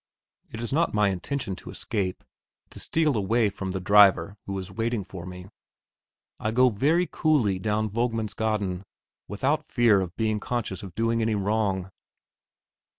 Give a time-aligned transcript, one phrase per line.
[0.51, 2.23] It is not my intention to escape,
[2.71, 5.45] to steal away from the driver who is waiting for me.
[6.39, 8.81] I go very coolly down Vognmansgaden,
[9.27, 11.91] without fear of being conscious of doing any wrong.